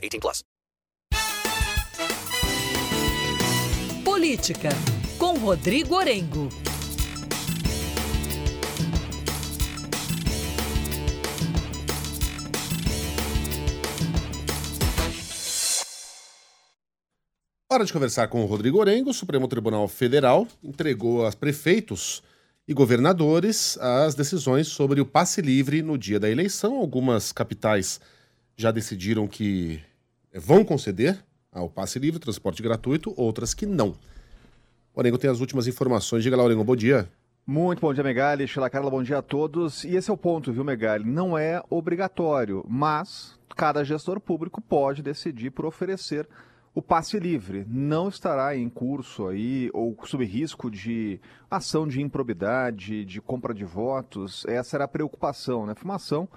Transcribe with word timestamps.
18 0.00 0.20
plus. 0.20 0.42
Política, 4.02 4.70
com 5.18 5.34
Rodrigo 5.34 5.94
Orengo. 5.94 6.48
Hora 17.72 17.84
de 17.84 17.92
conversar 17.92 18.26
com 18.28 18.42
o 18.42 18.46
Rodrigo 18.46 18.78
Orengo. 18.78 19.10
O 19.10 19.14
Supremo 19.14 19.46
Tribunal 19.46 19.86
Federal 19.86 20.46
entregou 20.62 21.24
a 21.24 21.30
prefeitos 21.32 22.22
e 22.66 22.74
governadores 22.74 23.78
as 23.78 24.14
decisões 24.14 24.66
sobre 24.66 25.00
o 25.00 25.06
passe 25.06 25.40
livre 25.40 25.80
no 25.80 25.96
dia 25.96 26.18
da 26.18 26.28
eleição. 26.28 26.74
Algumas 26.76 27.30
capitais 27.30 28.00
já 28.56 28.70
decidiram 28.70 29.28
que 29.28 29.80
vão 30.34 30.64
conceder 30.64 31.18
ao 31.52 31.68
passe 31.68 31.98
livre, 31.98 32.20
transporte 32.20 32.62
gratuito, 32.62 33.12
outras 33.16 33.52
que 33.54 33.66
não. 33.66 33.94
O 34.94 35.00
Orengo 35.00 35.18
tem 35.18 35.30
as 35.30 35.40
últimas 35.40 35.66
informações. 35.66 36.22
Diga 36.22 36.36
lá, 36.36 36.44
Orengo, 36.44 36.64
bom 36.64 36.76
dia. 36.76 37.08
Muito 37.46 37.80
bom 37.80 37.92
dia, 37.92 38.04
Megali. 38.04 38.46
Sheila 38.46 38.70
Carla, 38.70 38.90
bom 38.90 39.02
dia 39.02 39.18
a 39.18 39.22
todos. 39.22 39.82
E 39.84 39.96
esse 39.96 40.10
é 40.10 40.12
o 40.12 40.16
ponto, 40.16 40.52
viu, 40.52 40.62
Megali? 40.62 41.04
Não 41.04 41.36
é 41.36 41.60
obrigatório, 41.68 42.64
mas 42.68 43.38
cada 43.56 43.82
gestor 43.82 44.20
público 44.20 44.60
pode 44.60 45.02
decidir 45.02 45.50
por 45.50 45.66
oferecer 45.66 46.28
o 46.72 46.80
passe 46.80 47.18
livre. 47.18 47.64
Não 47.68 48.08
estará 48.08 48.56
em 48.56 48.68
curso 48.68 49.26
aí, 49.26 49.68
ou 49.72 49.96
sob 50.04 50.24
risco 50.24 50.70
de 50.70 51.20
ação 51.50 51.88
de 51.88 52.00
improbidade, 52.00 53.04
de 53.04 53.20
compra 53.20 53.52
de 53.52 53.64
votos. 53.64 54.44
Essa 54.46 54.76
era 54.76 54.84
a 54.84 54.88
preocupação, 54.88 55.66
né? 55.66 55.72
Informação 55.72 56.28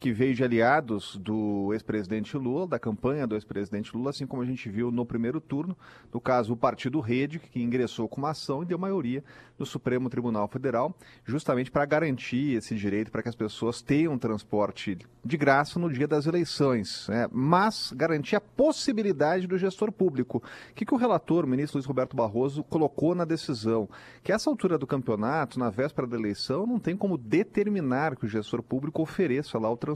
que 0.00 0.12
veio 0.12 0.34
de 0.34 0.42
aliados 0.42 1.14
do 1.16 1.74
ex-presidente 1.74 2.34
Lula, 2.34 2.66
da 2.66 2.78
campanha 2.78 3.26
do 3.26 3.34
ex-presidente 3.34 3.94
Lula, 3.94 4.08
assim 4.08 4.26
como 4.26 4.40
a 4.40 4.46
gente 4.46 4.66
viu 4.70 4.90
no 4.90 5.04
primeiro 5.04 5.42
turno, 5.42 5.76
no 6.10 6.18
caso 6.18 6.54
o 6.54 6.56
Partido 6.56 7.00
Rede, 7.00 7.38
que 7.38 7.62
ingressou 7.62 8.08
com 8.08 8.16
uma 8.16 8.30
ação 8.30 8.62
e 8.62 8.66
deu 8.66 8.78
maioria 8.78 9.22
no 9.58 9.66
Supremo 9.66 10.08
Tribunal 10.08 10.48
Federal, 10.48 10.96
justamente 11.22 11.70
para 11.70 11.84
garantir 11.84 12.56
esse 12.56 12.74
direito 12.74 13.12
para 13.12 13.22
que 13.22 13.28
as 13.28 13.34
pessoas 13.34 13.82
tenham 13.82 14.16
transporte 14.18 14.96
de 15.22 15.36
graça 15.36 15.78
no 15.78 15.92
dia 15.92 16.08
das 16.08 16.24
eleições, 16.24 17.06
né? 17.10 17.28
mas 17.30 17.92
garantir 17.94 18.36
a 18.36 18.40
possibilidade 18.40 19.46
do 19.46 19.58
gestor 19.58 19.92
público. 19.92 20.38
O 20.38 20.74
que, 20.74 20.86
que 20.86 20.94
o 20.94 20.96
relator, 20.96 21.44
o 21.44 21.48
ministro 21.48 21.76
Luiz 21.76 21.84
Roberto 21.84 22.16
Barroso, 22.16 22.64
colocou 22.64 23.14
na 23.14 23.26
decisão? 23.26 23.86
Que 24.22 24.32
essa 24.32 24.48
altura 24.48 24.78
do 24.78 24.86
campeonato, 24.86 25.58
na 25.58 25.68
véspera 25.68 26.08
da 26.08 26.16
eleição, 26.16 26.66
não 26.66 26.78
tem 26.78 26.96
como 26.96 27.18
determinar 27.18 28.16
que 28.16 28.24
o 28.24 28.28
gestor 28.28 28.62
público 28.62 29.02
ofereça 29.02 29.58
lá 29.58 29.70
o 29.70 29.76
transporte. 29.76 29.89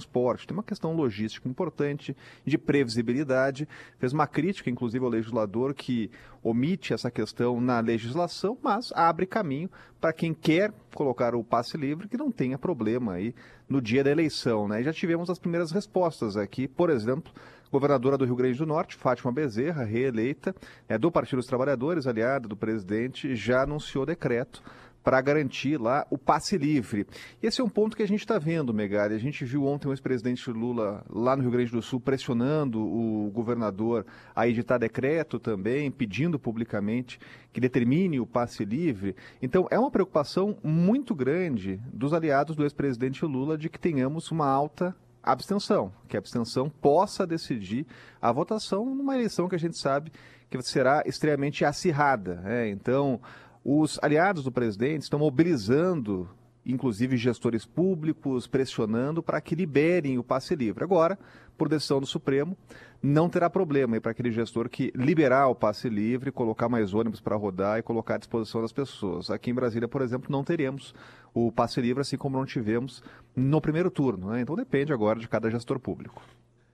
Tem 0.46 0.56
uma 0.56 0.62
questão 0.62 0.94
logística 0.94 1.48
importante, 1.48 2.16
de 2.44 2.58
previsibilidade. 2.58 3.68
Fez 3.98 4.12
uma 4.12 4.26
crítica, 4.26 4.70
inclusive, 4.70 5.04
ao 5.04 5.10
legislador 5.10 5.74
que 5.74 6.10
omite 6.42 6.92
essa 6.92 7.10
questão 7.10 7.60
na 7.60 7.80
legislação, 7.80 8.58
mas 8.62 8.92
abre 8.94 9.26
caminho 9.26 9.70
para 10.00 10.12
quem 10.12 10.34
quer 10.34 10.72
colocar 10.94 11.34
o 11.34 11.42
passe 11.42 11.76
livre 11.76 12.08
que 12.08 12.16
não 12.16 12.30
tenha 12.30 12.58
problema 12.58 13.14
aí 13.14 13.34
no 13.68 13.80
dia 13.80 14.04
da 14.04 14.10
eleição. 14.10 14.68
Né? 14.68 14.80
E 14.80 14.84
já 14.84 14.92
tivemos 14.92 15.30
as 15.30 15.38
primeiras 15.38 15.70
respostas 15.70 16.36
aqui, 16.36 16.68
por 16.68 16.90
exemplo, 16.90 17.32
governadora 17.72 18.16
do 18.16 18.24
Rio 18.24 18.36
Grande 18.36 18.58
do 18.58 18.66
Norte, 18.66 18.94
Fátima 18.94 19.32
Bezerra, 19.32 19.82
reeleita, 19.84 20.54
é, 20.88 20.96
do 20.96 21.10
Partido 21.10 21.38
dos 21.38 21.46
Trabalhadores, 21.46 22.06
aliada 22.06 22.46
do 22.46 22.56
presidente, 22.56 23.34
já 23.34 23.62
anunciou 23.62 24.06
decreto 24.06 24.62
para 25.04 25.20
garantir 25.20 25.76
lá 25.76 26.06
o 26.10 26.16
passe 26.16 26.56
livre. 26.56 27.06
Esse 27.42 27.60
é 27.60 27.64
um 27.64 27.68
ponto 27.68 27.94
que 27.94 28.02
a 28.02 28.08
gente 28.08 28.20
está 28.20 28.38
vendo, 28.38 28.72
Megali. 28.72 29.14
A 29.14 29.18
gente 29.18 29.44
viu 29.44 29.66
ontem 29.66 29.86
o 29.86 29.92
ex-presidente 29.92 30.50
Lula 30.50 31.04
lá 31.10 31.36
no 31.36 31.42
Rio 31.42 31.52
Grande 31.52 31.70
do 31.70 31.82
Sul 31.82 32.00
pressionando 32.00 32.80
o 32.80 33.30
governador 33.30 34.06
a 34.34 34.48
editar 34.48 34.78
decreto 34.78 35.38
também, 35.38 35.90
pedindo 35.90 36.38
publicamente 36.38 37.20
que 37.52 37.60
determine 37.60 38.18
o 38.18 38.26
passe 38.26 38.64
livre. 38.64 39.14
Então, 39.42 39.68
é 39.70 39.78
uma 39.78 39.90
preocupação 39.90 40.56
muito 40.64 41.14
grande 41.14 41.78
dos 41.92 42.14
aliados 42.14 42.56
do 42.56 42.64
ex-presidente 42.64 43.26
Lula 43.26 43.58
de 43.58 43.68
que 43.68 43.78
tenhamos 43.78 44.30
uma 44.30 44.48
alta 44.48 44.96
abstenção, 45.22 45.92
que 46.08 46.16
a 46.16 46.18
abstenção 46.18 46.70
possa 46.70 47.26
decidir 47.26 47.86
a 48.20 48.32
votação 48.32 48.94
numa 48.94 49.14
eleição 49.14 49.48
que 49.48 49.54
a 49.54 49.58
gente 49.58 49.78
sabe 49.78 50.10
que 50.50 50.62
será 50.62 51.02
extremamente 51.06 51.64
acirrada. 51.64 52.36
Né? 52.36 52.70
Então, 52.70 53.20
os 53.64 53.98
aliados 54.02 54.44
do 54.44 54.52
presidente 54.52 55.02
estão 55.02 55.18
mobilizando, 55.18 56.28
inclusive 56.66 57.16
gestores 57.16 57.64
públicos, 57.64 58.46
pressionando 58.46 59.22
para 59.22 59.40
que 59.40 59.54
liberem 59.54 60.18
o 60.18 60.24
passe 60.24 60.54
livre. 60.54 60.84
Agora, 60.84 61.18
por 61.56 61.68
decisão 61.68 61.98
do 61.98 62.06
Supremo, 62.06 62.56
não 63.02 63.28
terá 63.28 63.48
problema 63.48 63.98
para 64.00 64.10
aquele 64.10 64.30
gestor 64.30 64.68
que 64.68 64.92
liberar 64.94 65.48
o 65.48 65.54
passe 65.54 65.88
livre, 65.88 66.30
colocar 66.30 66.68
mais 66.68 66.92
ônibus 66.92 67.20
para 67.20 67.36
rodar 67.36 67.78
e 67.78 67.82
colocar 67.82 68.16
à 68.16 68.18
disposição 68.18 68.60
das 68.60 68.72
pessoas. 68.72 69.30
Aqui 69.30 69.50
em 69.50 69.54
Brasília, 69.54 69.88
por 69.88 70.02
exemplo, 70.02 70.30
não 70.30 70.44
teremos 70.44 70.94
o 71.32 71.50
passe 71.50 71.80
livre, 71.80 72.02
assim 72.02 72.16
como 72.16 72.36
não 72.36 72.44
tivemos 72.44 73.02
no 73.34 73.60
primeiro 73.60 73.90
turno. 73.90 74.30
Né? 74.30 74.42
Então 74.42 74.54
depende 74.56 74.92
agora 74.92 75.18
de 75.18 75.28
cada 75.28 75.50
gestor 75.50 75.78
público. 75.78 76.22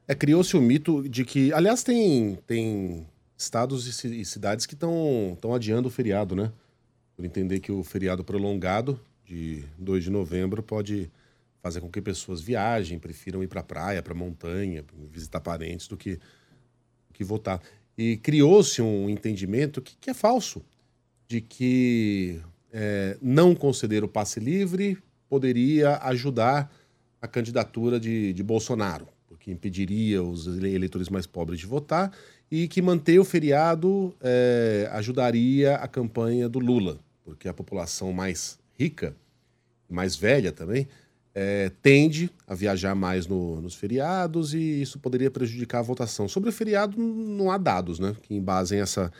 É, 0.08 0.14
criou-se 0.14 0.56
o 0.56 0.60
mito 0.60 1.08
de 1.08 1.24
que, 1.24 1.52
aliás, 1.52 1.84
tem, 1.84 2.36
tem 2.46 3.06
estados 3.38 4.04
e 4.04 4.24
cidades 4.24 4.66
que 4.66 4.74
estão 4.74 5.54
adiando 5.54 5.86
o 5.86 5.90
feriado, 5.90 6.34
né? 6.34 6.50
Por 7.20 7.26
entender 7.26 7.60
que 7.60 7.70
o 7.70 7.84
feriado 7.84 8.24
prolongado 8.24 8.98
de 9.26 9.62
2 9.78 10.04
de 10.04 10.10
novembro 10.10 10.62
pode 10.62 11.10
fazer 11.62 11.82
com 11.82 11.90
que 11.90 12.00
pessoas 12.00 12.40
viajem, 12.40 12.98
prefiram 12.98 13.42
ir 13.42 13.46
para 13.46 13.60
a 13.60 13.62
praia, 13.62 14.02
para 14.02 14.14
a 14.14 14.16
montanha, 14.16 14.82
visitar 15.12 15.38
parentes, 15.38 15.86
do 15.86 15.98
que, 15.98 16.18
que 17.12 17.22
votar. 17.22 17.60
E 17.96 18.16
criou-se 18.16 18.80
um 18.80 19.10
entendimento 19.10 19.82
que, 19.82 19.98
que, 20.00 20.08
é 20.08 20.14
falso, 20.14 20.64
de 21.28 21.42
que 21.42 22.40
é, 22.72 23.18
não 23.20 23.54
conceder 23.54 24.02
o 24.02 24.08
passe 24.08 24.40
livre 24.40 24.96
poderia 25.28 25.98
ajudar 26.04 26.72
a 27.20 27.28
candidatura 27.28 28.00
de, 28.00 28.32
de 28.32 28.42
Bolsonaro, 28.42 29.06
porque 29.28 29.50
impediria 29.50 30.22
os 30.22 30.46
eleitores 30.46 31.10
mais 31.10 31.26
pobres 31.26 31.60
de 31.60 31.66
votar 31.66 32.10
e 32.50 32.66
que 32.66 32.80
manter 32.80 33.18
o 33.18 33.24
feriado 33.26 34.14
é, 34.22 34.88
ajudaria 34.92 35.74
a 35.74 35.86
campanha 35.86 36.48
do 36.48 36.58
Lula 36.58 36.98
porque 37.30 37.48
a 37.48 37.54
população 37.54 38.12
mais 38.12 38.58
rica, 38.78 39.14
mais 39.88 40.16
velha 40.16 40.50
também, 40.50 40.88
é, 41.32 41.70
tende 41.80 42.28
a 42.46 42.54
viajar 42.54 42.94
mais 42.94 43.26
no, 43.26 43.60
nos 43.60 43.74
feriados 43.74 44.52
e 44.52 44.82
isso 44.82 44.98
poderia 44.98 45.30
prejudicar 45.30 45.78
a 45.78 45.82
votação. 45.82 46.28
Sobre 46.28 46.48
o 46.48 46.52
feriado, 46.52 47.00
não 47.00 47.50
há 47.50 47.56
dados 47.56 47.98
né, 48.00 48.16
que 48.22 48.34
embasem 48.34 48.80
essa, 48.80 49.12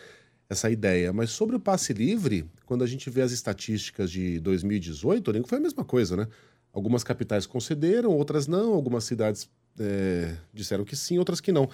essa 0.49 0.69
ideia. 0.71 1.13
Mas 1.13 1.31
sobre 1.31 1.55
o 1.55 1.61
passe 1.61 1.93
livre, 1.93 2.45
quando 2.67 2.83
a 2.83 2.87
gente 2.87 3.09
vê 3.09 3.23
as 3.23 3.31
estatísticas 3.31 4.11
de 4.11 4.41
2018, 4.41 5.47
foi 5.47 5.59
a 5.59 5.61
mesma 5.61 5.85
coisa, 5.85 6.17
né? 6.17 6.27
Algumas 6.73 7.03
capitais 7.03 7.47
concederam, 7.47 8.11
outras 8.11 8.47
não, 8.47 8.75
algumas 8.75 9.05
cidades 9.05 9.49
é, 9.79 10.37
disseram 10.53 10.85
que 10.85 10.97
sim, 10.97 11.19
outras 11.19 11.41
que 11.41 11.53
não. 11.53 11.69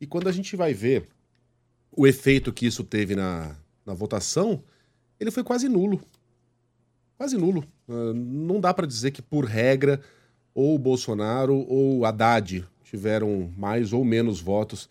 E 0.00 0.06
quando 0.06 0.28
a 0.28 0.32
gente 0.32 0.56
vai 0.56 0.72
ver 0.72 1.08
o 1.90 2.06
efeito 2.06 2.52
que 2.52 2.66
isso 2.66 2.84
teve 2.84 3.14
na, 3.14 3.56
na 3.84 3.92
votação, 3.92 4.62
ele 5.20 5.30
foi 5.30 5.44
quase 5.44 5.68
nulo. 5.68 6.00
Quase 7.16 7.36
nulo. 7.36 7.62
Uh, 7.86 8.14
não 8.14 8.58
dá 8.58 8.72
para 8.72 8.86
dizer 8.86 9.10
que, 9.10 9.20
por 9.20 9.44
regra, 9.44 10.00
ou 10.54 10.78
Bolsonaro 10.78 11.66
ou 11.68 12.04
Haddad 12.04 12.66
tiveram 12.82 13.52
mais 13.56 13.92
ou 13.92 14.04
menos 14.04 14.40
votos 14.40 14.88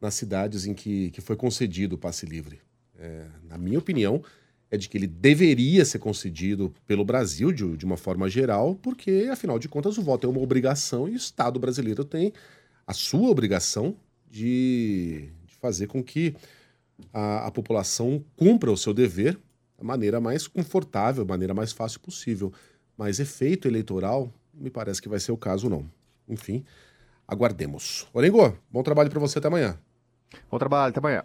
nas 0.00 0.14
cidades 0.14 0.66
em 0.66 0.74
que, 0.74 1.10
que 1.10 1.20
foi 1.20 1.36
concedido 1.36 1.94
o 1.94 1.98
passe 1.98 2.26
livre. 2.26 2.60
É, 2.98 3.26
na 3.48 3.56
minha 3.58 3.78
opinião, 3.78 4.22
é 4.70 4.76
de 4.76 4.88
que 4.88 4.96
ele 4.96 5.06
deveria 5.06 5.84
ser 5.84 5.98
concedido 5.98 6.74
pelo 6.86 7.04
Brasil 7.04 7.52
de, 7.52 7.76
de, 7.76 7.84
uma 7.84 7.96
forma 7.96 8.28
geral, 8.28 8.74
porque, 8.76 9.28
afinal 9.30 9.58
de 9.58 9.68
contas, 9.68 9.96
o 9.96 10.02
voto 10.02 10.26
é 10.26 10.30
uma 10.30 10.40
obrigação 10.40 11.08
e 11.08 11.12
o 11.12 11.16
Estado 11.16 11.58
brasileiro 11.60 12.04
tem 12.04 12.32
a 12.86 12.92
sua 12.92 13.28
obrigação 13.28 13.96
de, 14.30 15.28
de 15.46 15.54
fazer 15.60 15.86
com 15.86 16.02
que 16.02 16.34
a, 17.12 17.46
a 17.46 17.50
população 17.50 18.24
cumpra 18.36 18.72
o 18.72 18.76
seu 18.76 18.92
dever 18.92 19.38
da 19.76 19.84
maneira 19.84 20.20
mais 20.20 20.46
confortável, 20.46 21.24
maneira 21.24 21.54
mais 21.54 21.72
fácil 21.72 22.00
possível. 22.00 22.52
Mas 22.96 23.20
efeito 23.20 23.68
eleitoral, 23.68 24.32
me 24.54 24.70
parece 24.70 25.02
que 25.02 25.08
vai 25.08 25.20
ser 25.20 25.32
o 25.32 25.36
caso, 25.36 25.68
não. 25.68 25.84
Enfim. 26.28 26.64
aguardemos. 27.28 28.08
Orengo, 28.12 28.56
bom 28.70 28.82
trabalho 28.82 29.10
para 29.10 29.20
você 29.20 29.38
até 29.38 29.48
amanhã. 29.48 29.78
Bom 30.50 30.58
trabalho, 30.58 30.90
até 30.90 30.98
amanhã. 31.00 31.24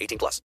18 0.01 0.17
plus. 0.17 0.39